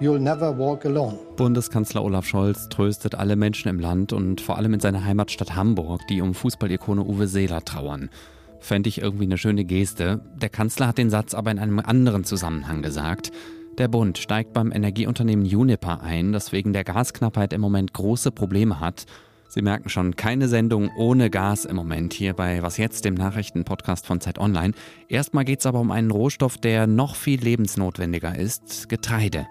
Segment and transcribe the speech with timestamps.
[0.00, 1.18] You'll never walk alone.
[1.36, 6.00] Bundeskanzler Olaf Scholz tröstet alle Menschen im Land und vor allem in seiner Heimatstadt Hamburg,
[6.08, 8.10] die um Fußballikone Uwe Seeler trauern.
[8.58, 10.20] Fände ich irgendwie eine schöne Geste.
[10.36, 13.30] Der Kanzler hat den Satz aber in einem anderen Zusammenhang gesagt.
[13.78, 18.80] Der Bund steigt beim Energieunternehmen Uniper ein, das wegen der Gasknappheit im Moment große Probleme
[18.80, 19.06] hat.
[19.54, 24.04] Sie merken schon, keine Sendung ohne Gas im Moment hier bei Was jetzt, dem Nachrichtenpodcast
[24.04, 24.74] von Zeit Online.
[25.08, 29.46] Erstmal geht es aber um einen Rohstoff, der noch viel lebensnotwendiger ist, Getreide.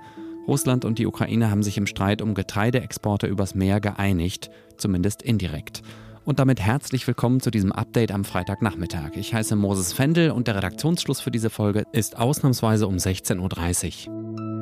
[0.46, 5.84] Russland und die Ukraine haben sich im Streit um Getreideexporte übers Meer geeinigt, zumindest indirekt.
[6.26, 9.12] Und damit herzlich willkommen zu diesem Update am Freitagnachmittag.
[9.16, 14.53] Ich heiße Moses Fendel und der Redaktionsschluss für diese Folge ist ausnahmsweise um 16.30 Uhr.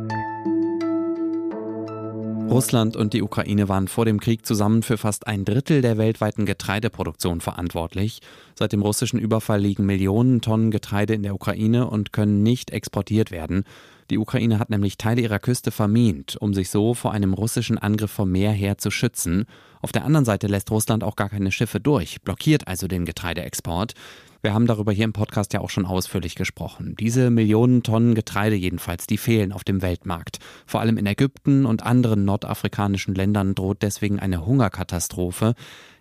[2.52, 6.46] Russland und die Ukraine waren vor dem Krieg zusammen für fast ein Drittel der weltweiten
[6.46, 8.20] Getreideproduktion verantwortlich.
[8.56, 13.32] Seit dem russischen Überfall liegen Millionen Tonnen Getreide in der Ukraine und können nicht exportiert
[13.32, 13.64] werden.
[14.10, 18.12] Die Ukraine hat nämlich Teile ihrer Küste vermint, um sich so vor einem russischen Angriff
[18.12, 19.46] vom Meer her zu schützen.
[19.82, 23.94] Auf der anderen Seite lässt Russland auch gar keine Schiffe durch, blockiert also den Getreideexport.
[24.44, 26.96] Wir haben darüber hier im Podcast ja auch schon ausführlich gesprochen.
[27.00, 30.40] Diese Millionen Tonnen Getreide jedenfalls, die fehlen auf dem Weltmarkt.
[30.66, 35.54] Vor allem in Ägypten und anderen nordafrikanischen Ländern droht deswegen eine Hungerkatastrophe.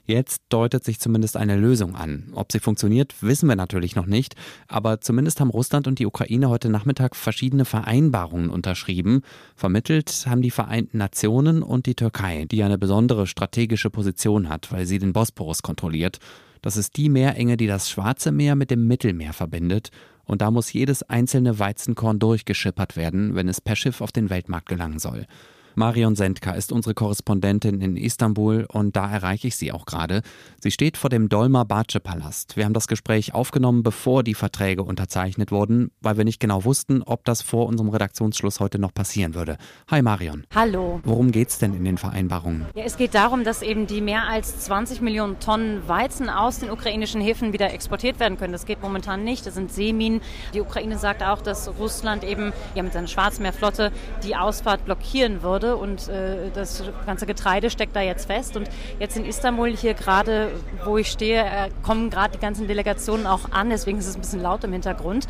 [0.07, 2.33] Jetzt deutet sich zumindest eine Lösung an.
[2.35, 4.37] Ob sie funktioniert, wissen wir natürlich noch nicht,
[4.69, 9.21] aber zumindest haben Russland und die Ukraine heute Nachmittag verschiedene Vereinbarungen unterschrieben.
[9.55, 14.87] Vermittelt haben die Vereinten Nationen und die Türkei, die eine besondere strategische Position hat, weil
[14.87, 16.19] sie den Bosporus kontrolliert.
[16.63, 19.91] Das ist die Meerenge, die das Schwarze Meer mit dem Mittelmeer verbindet.
[20.25, 24.69] Und da muss jedes einzelne Weizenkorn durchgeschippert werden, wenn es per Schiff auf den Weltmarkt
[24.69, 25.27] gelangen soll.
[25.77, 30.23] Marion Sendka ist unsere Korrespondentin in Istanbul und da erreiche ich sie auch gerade.
[30.59, 32.57] Sie steht vor dem Dolma Bace Palast.
[32.57, 37.03] Wir haben das Gespräch aufgenommen, bevor die Verträge unterzeichnet wurden, weil wir nicht genau wussten,
[37.03, 39.59] ob das vor unserem Redaktionsschluss heute noch passieren würde.
[39.91, 40.45] Hi Marion.
[40.55, 41.01] Hallo.
[41.05, 42.67] Worum geht es denn in den Vereinbarungen?
[42.75, 46.71] Ja, es geht darum, dass eben die mehr als 20 Millionen Tonnen Weizen aus den
[46.71, 48.53] ukrainischen Häfen wieder exportiert werden können.
[48.53, 49.47] Das geht momentan nicht.
[49.47, 50.21] Das sind Seeminen.
[50.53, 53.93] Die Ukraine sagt auch, dass Russland eben ja, mit seiner Schwarzmeerflotte
[54.25, 58.57] die Ausfahrt blockieren würde würde und äh, das ganze Getreide steckt da jetzt fest.
[58.57, 60.51] Und jetzt in Istanbul hier gerade,
[60.85, 64.21] wo ich stehe, äh, kommen gerade die ganzen Delegationen auch an, deswegen ist es ein
[64.21, 65.27] bisschen laut im Hintergrund.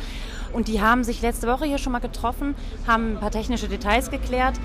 [0.53, 2.55] Und die haben sich letzte Woche hier schon mal getroffen,
[2.87, 4.55] haben ein paar technische Details geklärt.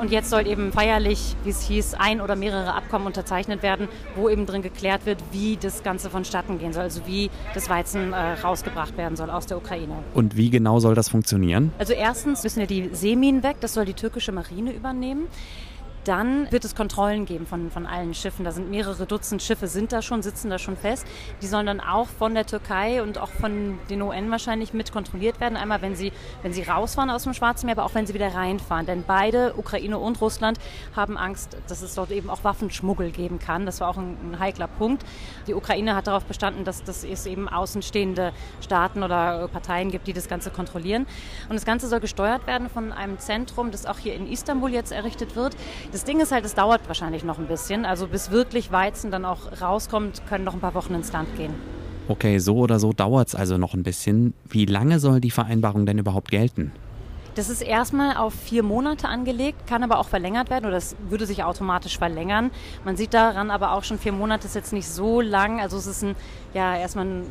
[0.00, 4.28] Und jetzt soll eben feierlich, wie es hieß, ein oder mehrere Abkommen unterzeichnet werden, wo
[4.28, 8.32] eben drin geklärt wird, wie das Ganze vonstatten gehen soll, also wie das Weizen äh,
[8.34, 9.94] rausgebracht werden soll aus der Ukraine.
[10.14, 11.72] Und wie genau soll das funktionieren?
[11.78, 15.28] Also erstens müssen ja die Seeminen weg, das soll die türkische Marine übernehmen.
[16.04, 18.44] Dann wird es Kontrollen geben von, von allen Schiffen.
[18.44, 21.06] Da sind mehrere Dutzend Schiffe, sind da schon, sitzen da schon fest.
[21.40, 25.40] Die sollen dann auch von der Türkei und auch von den UN wahrscheinlich mit kontrolliert
[25.40, 25.56] werden.
[25.56, 26.12] Einmal, wenn sie,
[26.42, 28.86] wenn sie rausfahren aus dem Schwarzen Meer, aber auch wenn sie wieder reinfahren.
[28.86, 30.58] Denn beide, Ukraine und Russland,
[30.94, 33.64] haben Angst, dass es dort eben auch Waffenschmuggel geben kann.
[33.64, 35.04] Das war auch ein, ein heikler Punkt.
[35.46, 40.12] Die Ukraine hat darauf bestanden, dass, dass es eben außenstehende Staaten oder Parteien gibt, die
[40.12, 41.06] das Ganze kontrollieren.
[41.48, 44.92] Und das Ganze soll gesteuert werden von einem Zentrum, das auch hier in Istanbul jetzt
[44.92, 45.56] errichtet wird.
[45.94, 47.84] Das Ding ist halt, es dauert wahrscheinlich noch ein bisschen.
[47.84, 51.54] Also bis wirklich Weizen dann auch rauskommt, können noch ein paar Wochen ins Land gehen.
[52.08, 54.34] Okay, so oder so dauert es also noch ein bisschen.
[54.48, 56.72] Wie lange soll die Vereinbarung denn überhaupt gelten?
[57.36, 61.26] Das ist erstmal auf vier Monate angelegt, kann aber auch verlängert werden oder es würde
[61.26, 62.50] sich automatisch verlängern.
[62.84, 65.60] Man sieht daran aber auch schon, vier Monate ist jetzt nicht so lang.
[65.60, 66.16] Also es ist ein,
[66.54, 67.22] ja, erstmal ein,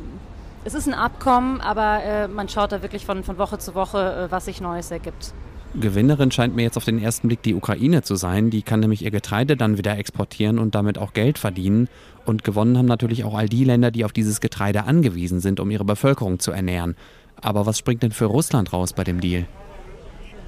[0.64, 4.28] es ist ein Abkommen, aber äh, man schaut da wirklich von, von Woche zu Woche,
[4.28, 5.34] äh, was sich Neues ergibt.
[5.80, 8.50] Gewinnerin scheint mir jetzt auf den ersten Blick die Ukraine zu sein.
[8.50, 11.88] Die kann nämlich ihr Getreide dann wieder exportieren und damit auch Geld verdienen.
[12.24, 15.70] Und gewonnen haben natürlich auch all die Länder, die auf dieses Getreide angewiesen sind, um
[15.70, 16.94] ihre Bevölkerung zu ernähren.
[17.40, 19.46] Aber was springt denn für Russland raus bei dem Deal?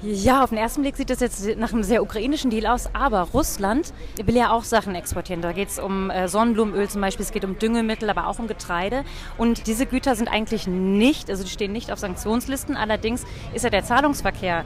[0.03, 3.21] Ja, auf den ersten Blick sieht das jetzt nach einem sehr ukrainischen Deal aus, aber
[3.21, 3.93] Russland
[4.23, 5.41] will ja auch Sachen exportieren.
[5.41, 8.47] Da geht es um äh, Sonnenblumenöl zum Beispiel, es geht um Düngemittel, aber auch um
[8.47, 9.03] Getreide.
[9.39, 12.77] Und diese Güter sind eigentlich nicht, also die stehen nicht auf Sanktionslisten.
[12.77, 13.25] Allerdings
[13.55, 14.65] ist ja der Zahlungsverkehr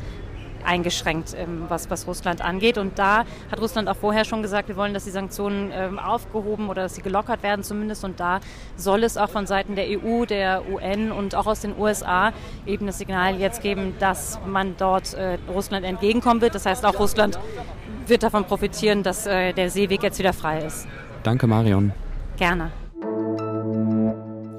[0.66, 2.78] eingeschränkt, ähm, was, was Russland angeht.
[2.78, 6.69] Und da hat Russland auch vorher schon gesagt, wir wollen, dass die Sanktionen ähm, aufgehoben
[6.69, 8.04] oder dass sie gelockert werden zumindest.
[8.04, 8.40] Und da
[8.75, 12.34] soll es auch von Seiten der EU, der UN und auch aus den USA
[12.66, 16.56] eben das Signal jetzt geben, dass man dort äh, Russland entgegenkommen wird.
[16.56, 17.40] Das heißt, auch Russland
[18.08, 20.88] wird davon profitieren, dass äh, der Seeweg jetzt wieder frei ist.
[21.24, 21.94] Danke, Marion.
[22.38, 22.72] Gerne.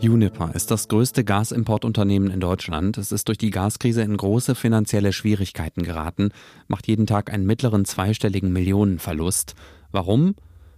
[0.08, 2.98] Uniper ist das größte Gasimportunternehmen in Deutschland.
[2.98, 6.30] Es ist durch die Gaskrise in große finanzielle Schwierigkeiten geraten,
[6.66, 9.54] macht jeden Tag einen mittleren zweistelligen Millionenverlust.
[9.92, 10.34] Warum?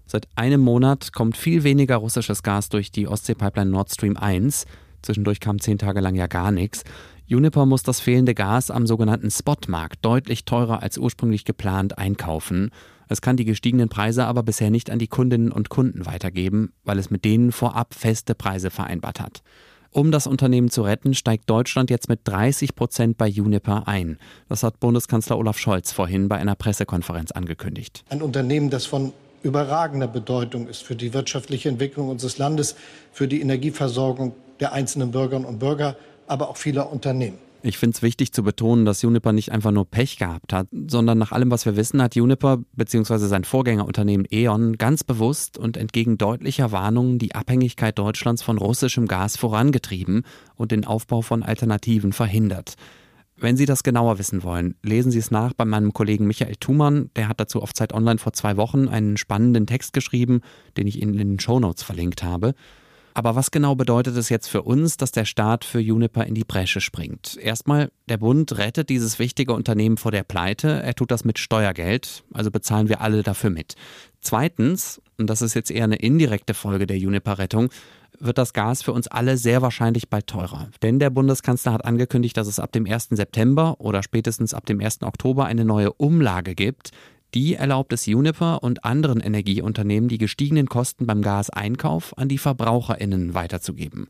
[0.06, 4.67] Seit einem Monat kommt viel weniger russisches Gas durch die Ostseepipeline Nord Stream 1.
[5.00, 6.85] Zwischendurch kam zehn Tage lang ja gar nichts.
[7.26, 12.71] Juniper muss das fehlende Gas am sogenannten Spotmarkt deutlich teurer als ursprünglich geplant einkaufen.
[13.08, 16.98] Es kann die gestiegenen Preise aber bisher nicht an die Kundinnen und Kunden weitergeben, weil
[16.98, 19.42] es mit denen vorab feste Preise vereinbart hat.
[19.90, 24.18] Um das Unternehmen zu retten, steigt Deutschland jetzt mit 30 Prozent bei Juniper ein.
[24.48, 28.04] Das hat Bundeskanzler Olaf Scholz vorhin bei einer Pressekonferenz angekündigt.
[28.08, 29.12] Ein Unternehmen, das von
[29.44, 32.74] überragender Bedeutung ist für die wirtschaftliche Entwicklung unseres Landes,
[33.12, 35.96] für die Energieversorgung der einzelnen Bürgerinnen und Bürger,
[36.26, 37.38] aber auch vieler Unternehmen.
[37.66, 41.16] Ich finde es wichtig zu betonen, dass Juniper nicht einfach nur Pech gehabt hat, sondern
[41.16, 43.16] nach allem, was wir wissen, hat Juniper bzw.
[43.26, 49.38] sein Vorgängerunternehmen E.ON ganz bewusst und entgegen deutlicher Warnungen die Abhängigkeit Deutschlands von russischem Gas
[49.38, 50.25] vorangetrieben
[50.56, 52.75] und den Aufbau von Alternativen verhindert.
[53.38, 57.08] Wenn Sie das genauer wissen wollen, lesen Sie es nach bei meinem Kollegen Michael Thumann.
[57.16, 60.43] Der hat dazu auf Zeit Online vor zwei Wochen einen spannenden Text geschrieben,
[60.76, 62.55] den ich Ihnen in den Shownotes verlinkt habe.
[63.16, 66.44] Aber was genau bedeutet es jetzt für uns, dass der Staat für Juniper in die
[66.44, 67.38] Bresche springt?
[67.40, 70.82] Erstmal, der Bund rettet dieses wichtige Unternehmen vor der Pleite.
[70.82, 73.76] Er tut das mit Steuergeld, also bezahlen wir alle dafür mit.
[74.20, 77.70] Zweitens, und das ist jetzt eher eine indirekte Folge der Juniper-Rettung,
[78.19, 80.69] wird das Gas für uns alle sehr wahrscheinlich bald teurer.
[80.82, 83.08] Denn der Bundeskanzler hat angekündigt, dass es ab dem 1.
[83.11, 85.02] September oder spätestens ab dem 1.
[85.02, 86.90] Oktober eine neue Umlage gibt,
[87.34, 93.34] die erlaubt es Juniper und anderen Energieunternehmen, die gestiegenen Kosten beim Gaseinkauf an die VerbraucherInnen
[93.34, 94.08] weiterzugeben.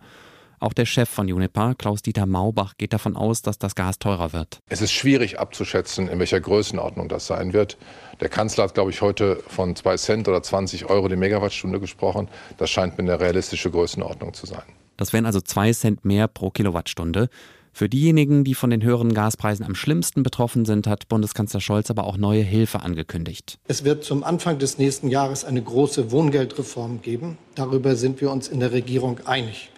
[0.61, 4.61] Auch der Chef von Juniper, Klaus-Dieter Maubach, geht davon aus, dass das Gas teurer wird.
[4.69, 7.77] Es ist schwierig abzuschätzen, in welcher Größenordnung das sein wird.
[8.21, 12.29] Der Kanzler hat, glaube ich, heute von 2 Cent oder 20 Euro die Megawattstunde gesprochen.
[12.57, 14.63] Das scheint mir eine realistische Größenordnung zu sein.
[14.97, 17.29] Das wären also 2 Cent mehr pro Kilowattstunde.
[17.77, 22.05] Für diejenigen, die von den höheren Gaspreisen am schlimmsten betroffen sind, hat Bundeskanzler Scholz aber
[22.05, 23.59] auch neue Hilfe angekündigt.
[23.67, 27.37] Es wird zum Anfang des nächsten Jahres eine große Wohngeldreform geben.
[27.57, 29.71] Darüber sind wir uns in der Regierung einig.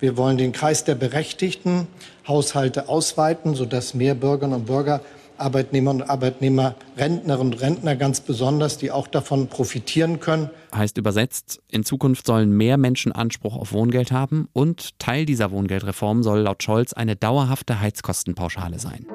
[0.00, 1.88] Wir wollen den Kreis der berechtigten
[2.26, 5.02] Haushalte ausweiten, sodass mehr Bürgerinnen und Bürger
[5.42, 10.50] Arbeitnehmer und Arbeitnehmer, Rentnerinnen und Rentner ganz besonders, die auch davon profitieren können.
[10.74, 16.22] Heißt übersetzt, in Zukunft sollen mehr Menschen Anspruch auf Wohngeld haben und Teil dieser Wohngeldreform
[16.22, 19.06] soll laut Scholz eine dauerhafte Heizkostenpauschale sein.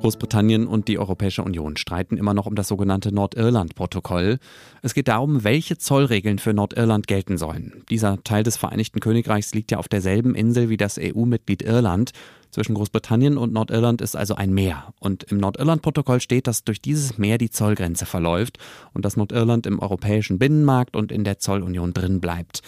[0.00, 4.38] Großbritannien und die Europäische Union streiten immer noch um das sogenannte Nordirland-Protokoll.
[4.82, 7.82] Es geht darum, welche Zollregeln für Nordirland gelten sollen.
[7.90, 12.12] Dieser Teil des Vereinigten Königreichs liegt ja auf derselben Insel wie das EU-Mitglied Irland.
[12.56, 14.94] Zwischen Großbritannien und Nordirland ist also ein Meer.
[14.98, 18.56] Und im Nordirland-Protokoll steht, dass durch dieses Meer die Zollgrenze verläuft
[18.94, 22.62] und dass Nordirland im europäischen Binnenmarkt und in der Zollunion drin bleibt.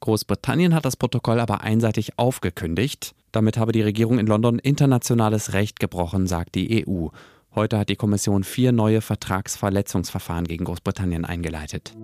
[0.00, 3.14] Großbritannien hat das Protokoll aber einseitig aufgekündigt.
[3.32, 7.06] Damit habe die Regierung in London internationales Recht gebrochen, sagt die EU.
[7.54, 11.94] Heute hat die Kommission vier neue Vertragsverletzungsverfahren gegen Großbritannien eingeleitet.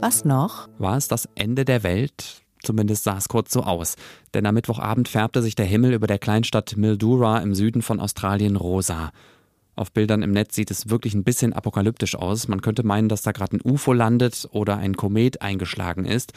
[0.00, 0.68] Was noch?
[0.78, 2.42] War es das Ende der Welt?
[2.62, 3.96] Zumindest sah es kurz so aus.
[4.34, 8.56] Denn am Mittwochabend färbte sich der Himmel über der Kleinstadt Mildura im Süden von Australien
[8.56, 9.12] rosa.
[9.76, 12.48] Auf Bildern im Netz sieht es wirklich ein bisschen apokalyptisch aus.
[12.48, 16.32] Man könnte meinen, dass da gerade ein UFO landet oder ein Komet eingeschlagen ist.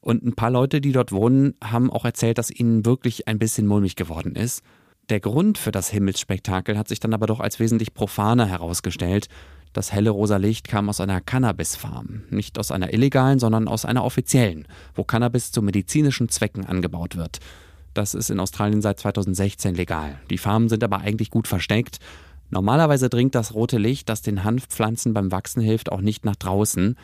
[0.00, 3.66] Und ein paar Leute, die dort wohnen, haben auch erzählt, dass ihnen wirklich ein bisschen
[3.66, 4.62] mulmig geworden ist.
[5.08, 9.26] Der Grund für das Himmelsspektakel hat sich dann aber doch als wesentlich profaner herausgestellt.
[9.72, 12.22] Das helle rosa Licht kam aus einer Cannabis-Farm.
[12.30, 17.40] Nicht aus einer illegalen, sondern aus einer offiziellen, wo Cannabis zu medizinischen Zwecken angebaut wird.
[17.92, 20.20] Das ist in Australien seit 2016 legal.
[20.30, 21.98] Die Farmen sind aber eigentlich gut versteckt.
[22.50, 26.96] Normalerweise dringt das rote Licht, das den Hanfpflanzen beim Wachsen hilft, auch nicht nach draußen.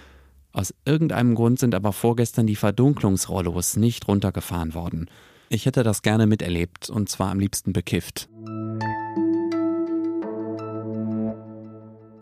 [0.53, 5.09] Aus irgendeinem Grund sind aber vorgestern die Verdunklungsrollos nicht runtergefahren worden.
[5.49, 8.29] Ich hätte das gerne miterlebt und zwar am liebsten bekifft.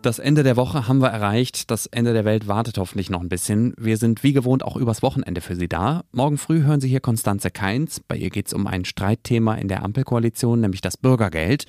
[0.01, 1.69] Das Ende der Woche haben wir erreicht.
[1.69, 3.75] Das Ende der Welt wartet hoffentlich noch ein bisschen.
[3.77, 6.01] Wir sind wie gewohnt auch übers Wochenende für Sie da.
[6.11, 7.99] Morgen früh hören Sie hier Konstanze Keins.
[7.99, 11.65] Bei ihr geht es um ein Streitthema in der Ampelkoalition, nämlich das Bürgergeld.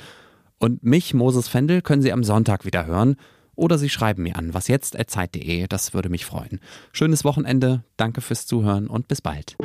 [0.58, 3.16] Und mich, Moses Fendel, können Sie am Sonntag wieder hören.
[3.54, 6.60] Oder Sie schreiben mir an, wasjetzt.zeit.de, das würde mich freuen.
[6.92, 9.56] Schönes Wochenende, danke fürs Zuhören und bis bald.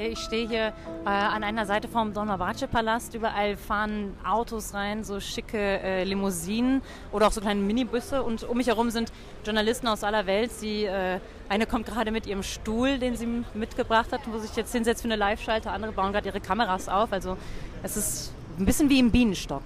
[0.00, 0.72] Ich stehe hier
[1.04, 3.16] äh, an einer Seite vom Dolmabahce-Palast.
[3.16, 8.22] Überall fahren Autos rein, so schicke äh, Limousinen oder auch so kleine Minibusse.
[8.22, 9.10] Und um mich herum sind
[9.44, 10.52] Journalisten aus aller Welt.
[10.52, 14.70] Sie, äh, eine kommt gerade mit ihrem Stuhl, den sie mitgebracht hat, wo sich jetzt
[14.70, 15.68] hinsetzt für eine Live-Schalte.
[15.72, 17.12] Andere bauen gerade ihre Kameras auf.
[17.12, 17.36] Also
[17.82, 19.62] es ist ein bisschen wie im Bienenstock.